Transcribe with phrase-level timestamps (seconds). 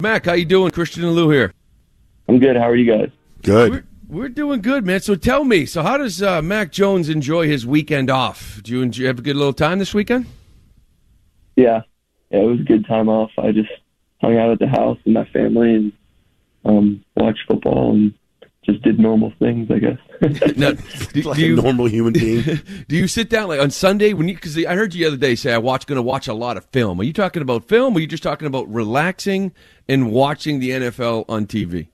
[0.00, 0.70] Mac, how you doing?
[0.70, 1.52] Christian and Lou here.
[2.28, 2.56] I'm good.
[2.56, 3.10] How are you guys?
[3.42, 3.70] Good.
[3.70, 5.00] We're, we're doing good, man.
[5.00, 8.60] So tell me, so how does uh, Mac Jones enjoy his weekend off?
[8.62, 10.26] Do you enjoy, have a good little time this weekend?
[11.56, 11.82] Yeah,
[12.30, 13.30] yeah, it was a good time off.
[13.38, 13.70] I just
[14.20, 15.92] hung out at the house with my family and
[16.64, 18.14] um, watched football and
[18.64, 19.98] just did normal things, I guess.
[20.56, 20.72] now,
[21.12, 22.42] do, like do you, a normal human being.
[22.88, 24.34] do you sit down like on Sunday when you?
[24.34, 26.56] Because I heard you the other day say I watch going to watch a lot
[26.56, 27.00] of film.
[27.00, 27.94] Are you talking about film?
[27.94, 29.52] Or are you just talking about relaxing
[29.88, 31.88] and watching the NFL on TV?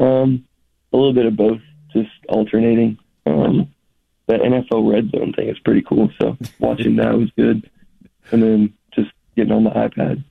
[0.00, 0.44] um,
[0.92, 1.60] a little bit of both,
[1.92, 2.98] just alternating.
[3.26, 3.72] Um,
[4.26, 7.70] the NFL Red Zone thing is pretty cool, so watching that was good.
[8.32, 10.24] And then just getting on the iPad.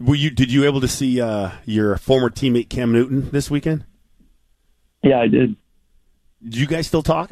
[0.00, 0.30] Were you?
[0.30, 3.84] Did you able to see uh, your former teammate Cam Newton this weekend?
[5.02, 5.56] Yeah, I did.
[6.42, 7.30] Did you guys still talk?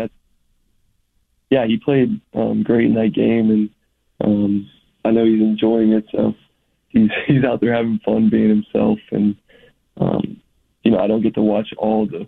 [1.50, 3.70] Yeah, he played um, great in that game, and
[4.22, 4.70] um,
[5.04, 6.04] I know he's enjoying it.
[6.12, 6.34] So
[6.88, 9.36] he's he's out there having fun being himself, and
[9.98, 10.40] um,
[10.82, 12.26] you know I don't get to watch all the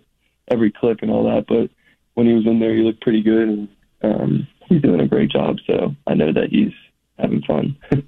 [0.49, 1.69] every clip and all that, but
[2.15, 3.69] when he was in there, he looked pretty good, and
[4.01, 5.57] um, he's doing a great job.
[5.67, 6.73] So I know that he's
[7.17, 7.77] having fun.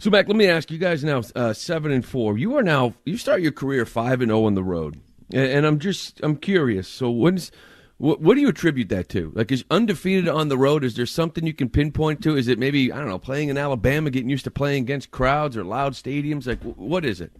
[0.00, 2.38] So, Mac, let me ask you guys now uh, seven and four.
[2.38, 5.00] You are now you start your career five and zero on the road,
[5.32, 6.86] and, and I'm just I'm curious.
[6.86, 7.50] So, when's
[7.96, 9.32] what, what do you attribute that to?
[9.34, 10.84] Like, is undefeated on the road?
[10.84, 12.36] Is there something you can pinpoint to?
[12.36, 15.56] Is it maybe I don't know, playing in Alabama, getting used to playing against crowds
[15.56, 16.46] or loud stadiums?
[16.46, 17.32] Like, what is it?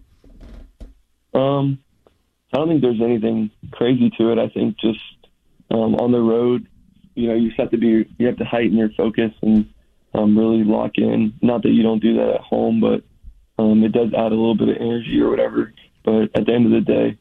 [1.33, 1.79] Um,
[2.53, 4.37] I don't think there's anything crazy to it.
[4.37, 4.99] I think just
[5.71, 6.67] um, on the road,
[7.15, 9.65] you know, you just have to be you have to heighten your focus and
[10.13, 11.33] um, really lock in.
[11.41, 13.03] Not that you don't do that at home, but
[13.61, 15.73] um, it does add a little bit of energy or whatever.
[16.03, 17.17] But at the end of the day,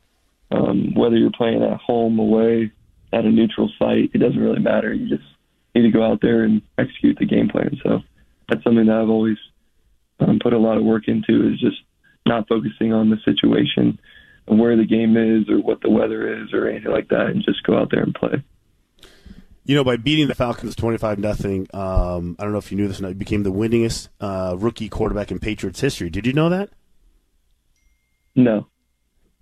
[0.50, 2.72] um, whether you're playing at home, away,
[3.12, 4.92] at a neutral site, it doesn't really matter.
[4.92, 5.28] You just
[5.74, 7.78] need to go out there and execute the game plan.
[7.82, 8.00] So
[8.48, 9.38] that's something that I've always
[10.20, 11.78] um, put a lot of work into is just
[12.26, 13.98] not focusing on the situation
[14.46, 17.62] where the game is or what the weather is or anything like that, and just
[17.64, 18.42] go out there and play.
[19.68, 21.68] You know, by beating the Falcons twenty-five nothing.
[21.72, 23.08] Um, I don't know if you knew this or not.
[23.10, 26.10] You became the winningest uh, rookie quarterback in Patriots history.
[26.10, 26.70] Did you know that?
[28.34, 28.66] No,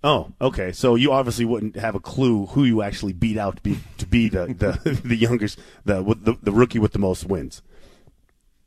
[0.03, 0.71] Oh, okay.
[0.71, 4.05] So you obviously wouldn't have a clue who you actually beat out to be to
[4.05, 7.61] be the the, the youngest the, the the rookie with the most wins.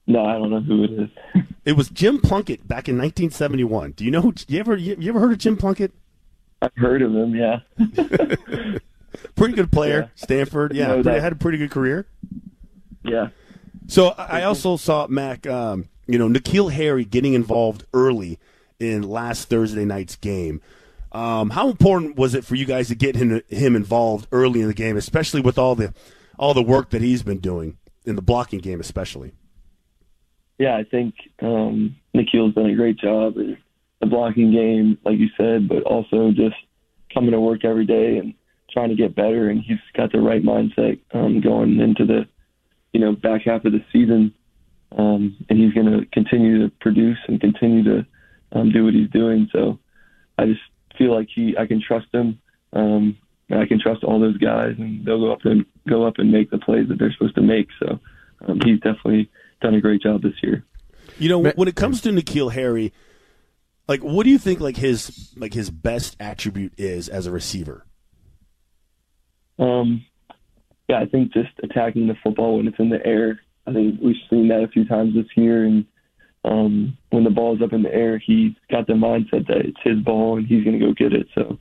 [0.06, 1.08] no, I don't know who it is.
[1.64, 3.92] It was Jim Plunkett back in 1971.
[3.92, 4.22] Do you know?
[4.22, 5.92] Who, you ever you, you ever heard of Jim Plunkett?
[6.62, 7.34] I've heard of him.
[7.34, 7.60] Yeah,
[9.36, 10.08] Pretty good player, Yeah.
[10.14, 10.74] Stanford.
[10.74, 12.06] Yeah, No pretty, had a pretty good career.
[13.04, 13.28] yeah.
[13.86, 18.38] So I also saw Mac, um, you know, N'Keal Harry getting involved early
[18.78, 20.60] in last Thursday night's game.
[21.12, 24.68] Um, how important was it for you guys to get him him involved early in
[24.68, 25.92] the game, especially with all the
[26.38, 29.32] all the work that he's been doing in the blocking game, especially?
[30.58, 33.56] yeah, I think um, N'Keal's done a great job in
[34.00, 36.54] the blocking game, like you said, but also just
[37.12, 38.34] coming to work every day and
[38.72, 39.48] trying to get better.
[39.50, 42.28] And he's got the right mindset um, going into the,
[42.92, 44.34] you know, back half of the season.
[44.96, 48.06] Um, and he's going to continue to produce and continue to
[48.52, 49.48] um, do what he's doing.
[49.52, 49.78] So
[50.36, 50.60] I just
[50.98, 52.40] feel like he, I can trust him.
[52.72, 53.16] Um,
[53.50, 56.30] and I can trust all those guys, and they'll go up and go up and
[56.30, 57.66] make the plays that they're supposed to make.
[57.80, 57.98] So
[58.46, 59.28] um, he's definitely
[59.60, 60.64] done a great job this year.
[61.18, 62.92] You know, when it comes to N'Keal Harry,
[63.88, 67.84] like, what do you think like his like his best attribute is as a receiver?
[69.60, 70.04] Um,
[70.88, 73.40] yeah, I think just attacking the football when it's in the air.
[73.66, 75.64] I think we've seen that a few times this year.
[75.64, 75.84] And
[76.44, 79.98] um, when the ball's up in the air, he's got the mindset that it's his
[79.98, 81.28] ball and he's going to go get it.
[81.34, 81.58] So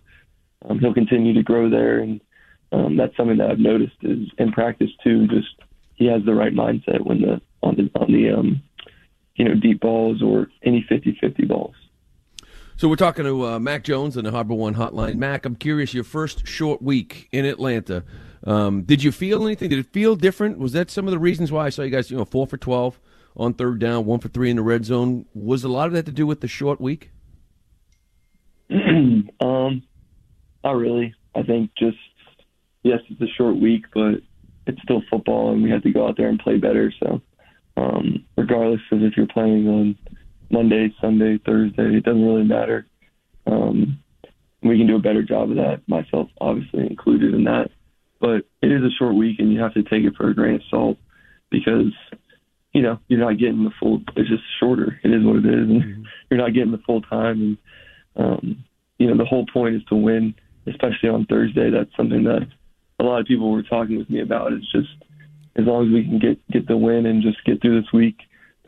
[0.68, 2.00] um, he'll continue to grow there.
[2.00, 2.22] And
[2.72, 5.28] um, that's something that I've noticed is in practice too.
[5.28, 5.50] Just
[5.96, 8.64] he has the right mindset when the on the on the um,
[9.36, 11.76] you know deep balls or any 50-50 balls.
[12.80, 15.18] So we're talking to uh, Mac Jones on the Harbor One Hotline.
[15.18, 15.94] Mac, I'm curious.
[15.94, 18.06] Your first short week in Atlanta,
[18.46, 19.68] um, did you feel anything?
[19.68, 20.60] Did it feel different?
[20.60, 22.56] Was that some of the reasons why I saw you guys, you know, four for
[22.56, 22.98] twelve
[23.36, 25.26] on third down, one for three in the red zone?
[25.34, 27.12] Was a lot of that to do with the short week?
[28.72, 29.84] um,
[30.64, 31.14] not really.
[31.36, 31.98] I think just
[32.84, 34.22] yes, it's a short week, but
[34.68, 36.94] it's still football, and we have to go out there and play better.
[37.04, 37.22] So,
[37.76, 39.98] um, regardless of if you're playing on
[40.50, 42.86] Monday, Sunday, Thursday, it doesn't really matter.
[43.46, 44.00] Um,
[44.62, 45.82] we can do a better job of that.
[45.88, 47.70] Myself, obviously, included in that.
[48.20, 50.56] But it is a short week, and you have to take it for a grain
[50.56, 50.98] of salt
[51.50, 51.94] because
[52.74, 54.02] you know you're not getting the full.
[54.16, 55.00] It's just shorter.
[55.04, 57.58] It is what it is, and you're not getting the full time.
[58.16, 58.66] And um,
[58.98, 60.36] you know the whole point is to win,
[60.68, 61.70] especially on Thursday.
[61.70, 62.48] That's something that
[63.00, 64.52] a lot of people were talking with me about.
[64.52, 64.90] It's just
[65.56, 68.18] as long as we can get get the win and just get through this week,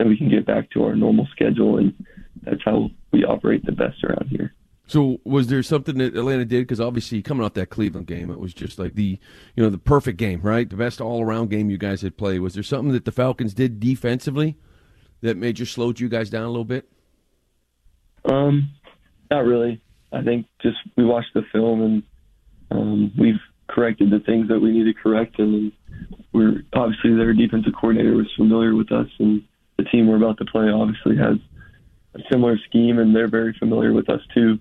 [0.02, 1.94] then we can get back to our normal schedule, and
[2.42, 4.52] that's how we operate the best around here.
[4.88, 6.62] So was there something that Atlanta did?
[6.62, 9.20] Because obviously coming off that Cleveland game, it was just like the
[9.54, 10.68] you know the perfect game, right?
[10.68, 12.40] The best all around game you guys had played.
[12.40, 14.56] Was there something that the Falcons did defensively
[15.20, 16.88] that made you slowed you guys down a little bit?
[18.24, 18.70] Um,
[19.30, 19.80] not really.
[20.12, 22.02] I think just we watched the film and
[22.72, 25.70] um, we've corrected the things that we need to correct, and
[26.32, 29.44] we're obviously their defensive coordinator was familiar with us, and
[29.82, 31.36] the team we're about to play obviously has
[32.14, 34.58] a similar scheme, and they're very familiar with us too.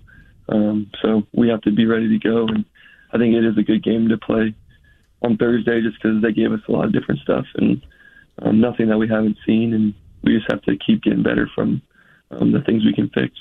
[0.50, 2.66] Um, so we have to be ready to go, and
[3.14, 4.56] I think it is a good game to play
[5.22, 7.82] on Thursday just because they gave us a lot of different stuff and
[8.42, 11.82] um, nothing that we haven't seen, and we just have to keep getting better from
[12.32, 13.34] um, the things we can fix.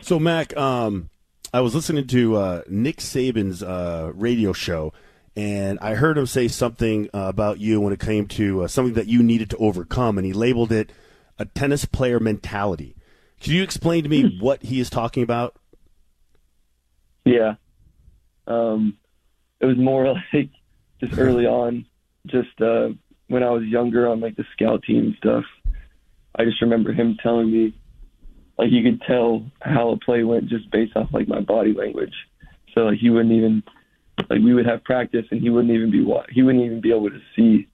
[0.00, 1.10] So Mac, um,
[1.52, 4.92] I was listening to uh, Nick Saban's uh, radio show,
[5.36, 8.94] and I heard him say something uh, about you when it came to uh, something
[8.94, 10.92] that you needed to overcome, and he labeled it
[11.38, 12.96] a tennis player mentality.
[13.40, 14.44] Can you explain to me hmm.
[14.44, 15.56] what he is talking about?
[17.24, 17.54] Yeah,
[18.46, 18.98] um,
[19.60, 20.50] it was more like
[21.00, 21.86] just early on,
[22.26, 22.88] just uh,
[23.28, 25.44] when I was younger on like the scout team stuff.
[26.34, 27.74] I just remember him telling me
[28.58, 32.14] like you could tell how a play went just based off like my body language.
[32.74, 33.62] So like he wouldn't even
[34.18, 36.90] like we would have practice and he wouldn't even be what he wouldn't even be
[36.90, 37.68] able to see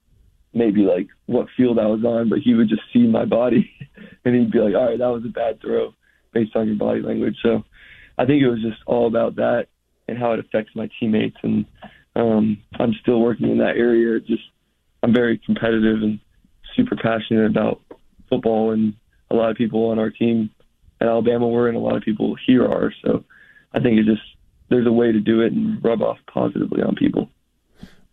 [0.53, 3.69] maybe like what field I was on, but he would just see my body
[4.25, 5.93] and he'd be like, All right, that was a bad throw
[6.33, 7.35] based on your body language.
[7.43, 7.63] So
[8.17, 9.67] I think it was just all about that
[10.07, 11.65] and how it affects my teammates and
[12.15, 14.19] um I'm still working in that area.
[14.19, 14.43] Just
[15.03, 16.19] I'm very competitive and
[16.75, 17.81] super passionate about
[18.29, 18.93] football and
[19.31, 20.49] a lot of people on our team
[21.01, 22.93] at Alabama were, and a lot of people here are.
[23.03, 23.23] So
[23.73, 24.21] I think it just
[24.69, 27.29] there's a way to do it and rub off positively on people.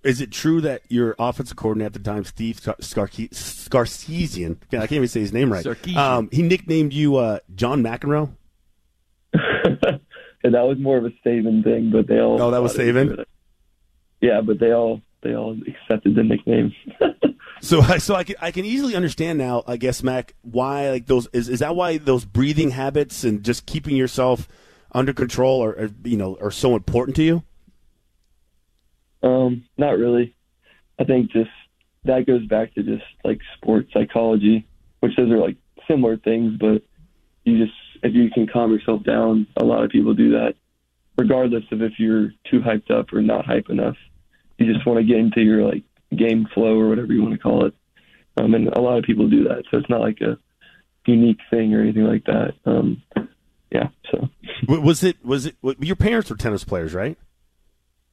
[0.03, 5.09] Is it true that your offensive coordinator at the time, Steve Sarkisian, I can't even
[5.09, 5.67] say his name right.
[5.97, 8.31] Um, he nicknamed you uh, John McEnroe.
[9.33, 10.01] and
[10.43, 12.41] that was more of a Saban thing, but they all.
[12.41, 13.25] Oh, that was Saban.
[14.21, 16.73] Yeah, but they all they all accepted the nickname.
[17.61, 21.29] So, so I can I can easily understand now, I guess, Mac, why like those
[21.33, 24.49] is is that why those breathing habits and just keeping yourself
[24.93, 27.43] under control or, are you know are so important to you?
[29.23, 30.35] Um, not really.
[30.99, 31.51] I think just
[32.05, 34.67] that goes back to just like sports psychology,
[35.01, 35.57] which those are like
[35.89, 36.83] similar things, but
[37.45, 40.55] you just if you can calm yourself down, a lot of people do that,
[41.17, 43.97] regardless of if you're too hyped up or not hype enough.
[44.59, 45.83] You just want to get into your like
[46.17, 47.75] game flow or whatever you want to call it.
[48.39, 50.39] Um, and a lot of people do that, so it's not like a
[51.07, 52.53] unique thing or anything like that.
[52.65, 53.03] Um,
[54.69, 57.19] was it was it your parents were tennis players, right?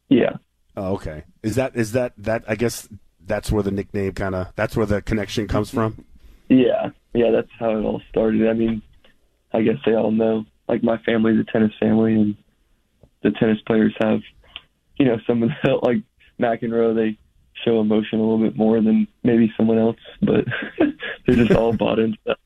[0.09, 0.37] Yeah.
[0.75, 1.23] Oh, okay.
[1.41, 2.43] Is that is that that?
[2.47, 2.87] I guess
[3.25, 6.05] that's where the nickname kind of that's where the connection comes from.
[6.49, 8.47] Yeah, yeah, that's how it all started.
[8.47, 8.81] I mean,
[9.53, 10.45] I guess they all know.
[10.67, 12.35] Like my family's a tennis family, and
[13.21, 14.21] the tennis players have,
[14.97, 15.97] you know, some of the like
[16.39, 16.95] McEnroe.
[16.95, 17.17] They
[17.63, 20.45] show emotion a little bit more than maybe someone else, but
[21.25, 22.37] they're just all bought into that.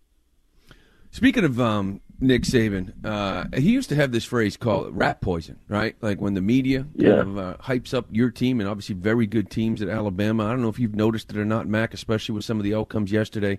[1.18, 5.58] Speaking of um, Nick Saban, uh, he used to have this phrase called rat poison,
[5.68, 5.96] right?
[6.00, 7.22] Like when the media yeah.
[7.22, 10.46] of, uh, hypes up your team and obviously very good teams at Alabama.
[10.46, 12.76] I don't know if you've noticed it or not, Mac, especially with some of the
[12.76, 13.58] outcomes yesterday.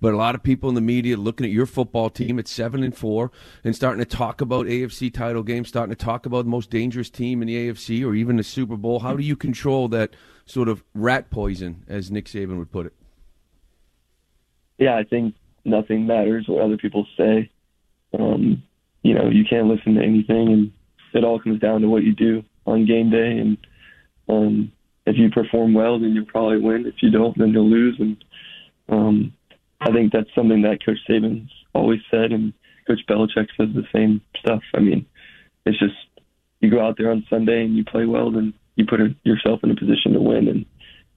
[0.00, 2.84] But a lot of people in the media looking at your football team at seven
[2.84, 3.32] and four
[3.64, 7.10] and starting to talk about AFC title games, starting to talk about the most dangerous
[7.10, 9.00] team in the AFC or even the Super Bowl.
[9.00, 10.14] How do you control that
[10.46, 12.92] sort of rat poison, as Nick Saban would put it?
[14.78, 17.50] Yeah, I think nothing matters what other people say.
[18.18, 18.62] Um,
[19.02, 20.72] you know, you can't listen to anything, and
[21.14, 23.38] it all comes down to what you do on game day.
[23.38, 23.56] And
[24.28, 24.72] um,
[25.06, 26.86] if you perform well, then you'll probably win.
[26.86, 27.96] If you don't, then you'll lose.
[27.98, 28.24] And
[28.88, 29.32] um,
[29.80, 32.52] I think that's something that Coach Saban's always said, and
[32.86, 34.62] Coach Belichick says the same stuff.
[34.74, 35.06] I mean,
[35.64, 35.94] it's just
[36.60, 39.70] you go out there on Sunday and you play well, then you put yourself in
[39.70, 40.66] a position to win, and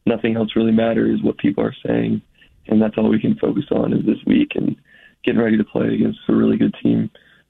[0.06, 2.22] nothing else really matters what people are saying,
[2.68, 4.76] and that's all we can focus on is this week and
[5.24, 7.10] getting ready to play against a really good team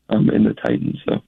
[0.10, 0.98] um, in the Titans.
[1.08, 1.22] So.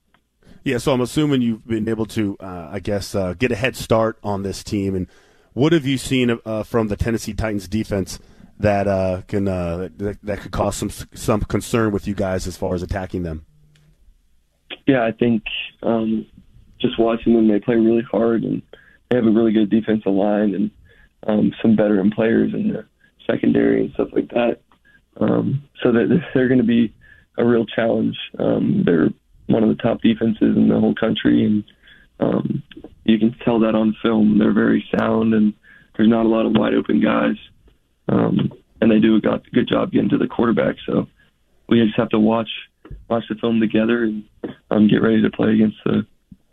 [0.64, 3.76] Yeah, so I'm assuming you've been able to, uh, I guess, uh, get a head
[3.76, 4.96] start on this team.
[4.96, 5.08] And
[5.54, 8.20] what have you seen uh, from the Tennessee Titans defense
[8.60, 12.58] that uh, can uh, that, that, could cause some some concern with you guys as
[12.58, 13.46] far as attacking them?
[14.88, 15.44] Yeah, I think
[15.84, 16.26] um,
[16.80, 18.62] just watching them, they play really hard and
[19.10, 20.72] they have a really good defensive line and
[21.28, 22.86] um, some veteran players in the
[23.26, 24.60] secondary and stuff like that.
[25.20, 26.94] Um, so that they're going to be
[27.38, 28.18] a real challenge.
[28.38, 29.10] Um, they're
[29.48, 31.64] one of the top defenses in the whole country, and
[32.20, 32.64] um,
[33.04, 34.40] you can tell that on film.
[34.40, 35.54] They're very sound, and
[35.96, 37.36] there's not a lot of wide open guys,
[38.10, 38.52] um,
[38.82, 40.76] and they do a good job getting to the quarterback.
[40.86, 41.08] So
[41.70, 42.50] we just have to watch
[43.10, 44.24] watch the film together and
[44.70, 46.06] um, get ready to play against a,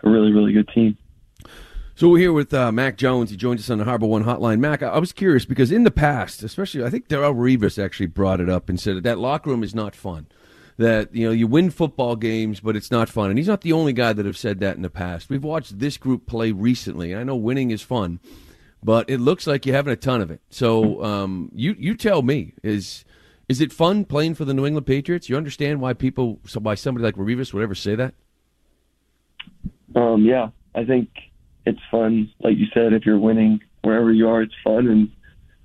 [0.04, 0.96] a really really good team.
[1.94, 3.30] So we're here with uh, Mac Jones.
[3.30, 4.60] He joins us on the Harbor One Hotline.
[4.60, 8.06] Mac, I, I was curious because in the past, especially, I think Darrelle Revis actually
[8.06, 10.26] brought it up and said that, that locker room is not fun.
[10.78, 13.28] That you know you win football games, but it's not fun.
[13.28, 15.28] And he's not the only guy that have said that in the past.
[15.28, 18.20] We've watched this group play recently, and I know winning is fun,
[18.82, 20.40] but it looks like you're having a ton of it.
[20.48, 23.04] So um, you you tell me is
[23.50, 25.28] is it fun playing for the New England Patriots?
[25.28, 28.14] You understand why people, so why somebody like Revis would ever say that?
[29.94, 31.10] Um, yeah, I think
[31.64, 32.30] it's fun.
[32.40, 34.88] Like you said, if you're winning wherever you are, it's fun.
[34.88, 35.12] And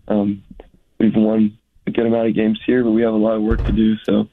[0.07, 0.43] um,
[0.99, 3.63] we've won a good amount of games here, but we have a lot of work
[3.65, 3.95] to do.
[4.05, 4.27] So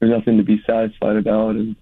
[0.00, 1.56] there's nothing to be satisfied about.
[1.56, 1.76] And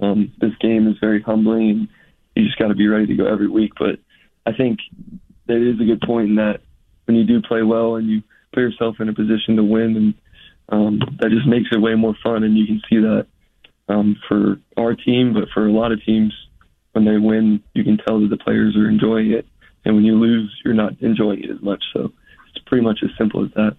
[0.00, 1.88] um, this game is very humbling, and
[2.34, 3.72] you just got to be ready to go every week.
[3.78, 3.98] But
[4.46, 4.78] I think
[5.46, 6.60] that is a good point in that
[7.06, 8.22] when you do play well and you
[8.52, 10.14] put yourself in a position to win, and
[10.68, 12.44] um, that just makes it way more fun.
[12.44, 13.26] And you can see that
[13.88, 16.32] um, for our team, but for a lot of teams
[17.00, 19.46] when they win, you can tell that the players are enjoying it,
[19.84, 21.82] and when you lose, you're not enjoying it as much.
[21.92, 22.12] So
[22.54, 23.76] it's pretty much as simple as that.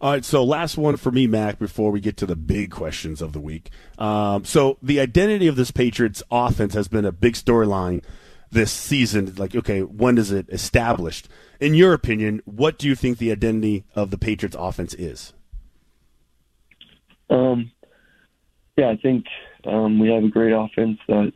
[0.00, 3.22] All right, so last one for me, Mac, before we get to the big questions
[3.22, 3.70] of the week.
[3.98, 8.02] Um, so the identity of this Patriots offense has been a big storyline
[8.50, 9.32] this season.
[9.36, 11.28] Like, okay, when is it established?
[11.60, 15.32] In your opinion, what do you think the identity of the Patriots offense is?
[17.30, 17.70] Um,
[18.76, 19.24] yeah, I think
[19.64, 21.32] um, we have a great offense that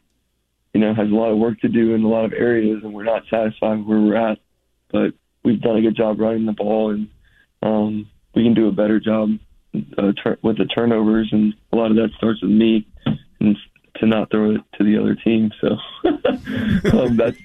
[0.75, 2.93] you know, has a lot of work to do in a lot of areas, and
[2.93, 4.39] we're not satisfied where we're at.
[4.91, 7.09] But we've done a good job running the ball, and
[7.63, 9.39] um, we can do a better job
[9.97, 12.87] uh, tur- with the turnovers, and a lot of that starts with me,
[13.41, 13.57] and
[13.97, 15.51] to not throw it to the other team.
[15.61, 15.77] So
[16.99, 17.39] um, that's.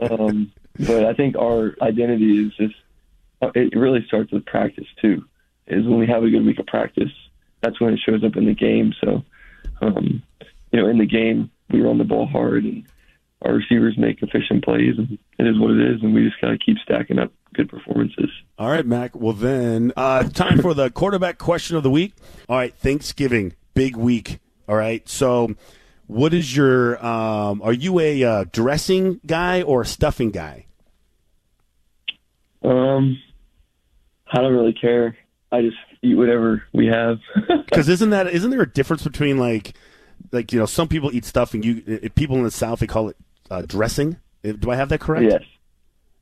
[0.00, 2.74] Um, but I think our identity is just.
[3.40, 5.24] Uh, it really starts with practice too.
[5.66, 7.12] Is when we have a good week of practice,
[7.60, 8.92] that's when it shows up in the game.
[9.00, 9.22] So,
[9.80, 10.22] um,
[10.72, 12.84] you know, in the game, we run the ball hard and
[13.42, 16.58] our receivers make efficient plays and it is what it is and we just gotta
[16.58, 18.30] keep stacking up good performances.
[18.58, 19.14] All right, Mac.
[19.14, 22.14] Well then uh, time for the quarterback question of the week.
[22.48, 24.40] All right, Thanksgiving, big week.
[24.68, 25.08] All right.
[25.08, 25.54] So
[26.06, 30.66] what is your um, are you a uh, dressing guy or a stuffing guy?
[32.62, 33.18] Um
[34.30, 35.16] I don't really care.
[35.50, 37.18] I just eat whatever we have.
[37.68, 39.74] Because isn't that isn't there a difference between like
[40.32, 41.62] like you know some people eat stuffing.
[41.62, 43.16] You people in the South they call it
[43.50, 44.16] uh, dressing.
[44.42, 45.24] Do I have that correct?
[45.30, 45.42] Yes.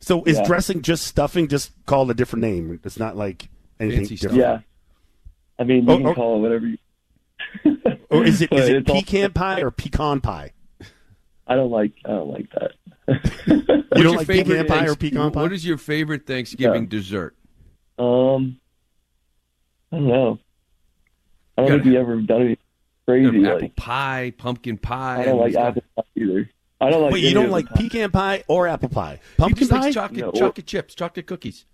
[0.00, 0.44] So is yeah.
[0.44, 1.48] dressing just stuffing?
[1.48, 2.80] Just called a different name.
[2.84, 3.48] It's not like
[3.80, 4.36] anything different.
[4.36, 4.60] Yeah.
[5.58, 6.14] I mean, you oh, can oh.
[6.14, 6.78] call it whatever you.
[8.10, 9.30] or is it is it pecan all...
[9.30, 10.52] pie or pecan pie?
[11.46, 12.72] I don't like I don't like that.
[13.96, 15.42] you don't like pecan pie or pecan pie?
[15.42, 16.88] What is your favorite Thanksgiving yeah.
[16.88, 17.36] dessert?
[17.98, 18.60] Um,
[19.92, 20.38] I don't know.
[21.56, 22.65] I don't think we ever done anything
[23.06, 23.46] crazy.
[23.46, 25.22] apple like, pie, pumpkin pie.
[25.22, 26.50] I don't like apple pie either.
[26.80, 27.12] I don't like.
[27.12, 29.20] Wait, you don't like pecan pie or apple pie?
[29.38, 31.64] Pumpkin pie, chocolate, no, chocolate chips, chocolate cookies.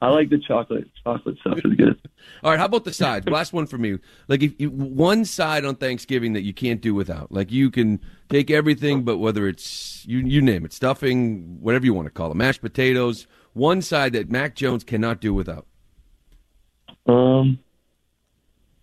[0.00, 0.88] I like the chocolate.
[1.02, 2.00] Chocolate stuff is good.
[2.44, 3.26] All right, how about the sides?
[3.28, 3.98] Last one for me.
[4.28, 7.32] Like if you, one side on Thanksgiving that you can't do without.
[7.32, 11.94] Like you can take everything, but whether it's you you name it, stuffing, whatever you
[11.94, 13.26] want to call it, mashed potatoes.
[13.54, 15.66] One side that Mac Jones cannot do without.
[17.06, 17.58] Um,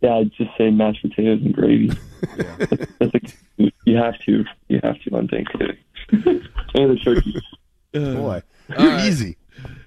[0.06, 1.92] yeah, I'd just say mashed potatoes and gravy.
[2.38, 2.56] Yeah.
[2.58, 3.38] that's, like,
[3.86, 4.46] you have to.
[4.68, 5.78] You have to on Thanksgiving.
[6.10, 6.42] and
[6.74, 7.36] the turkey.
[7.94, 9.06] Boy, you're right.
[9.06, 9.38] easy.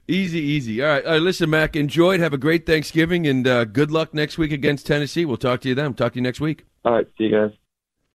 [0.06, 0.80] Easy, easy.
[0.80, 1.20] All right, all right.
[1.22, 2.20] Listen, Mac, enjoyed.
[2.20, 5.24] Have a great Thanksgiving, and uh, good luck next week against Tennessee.
[5.24, 5.94] We'll talk to you then.
[5.94, 6.64] Talk to you next week.
[6.84, 7.08] All right.
[7.18, 7.50] See you guys.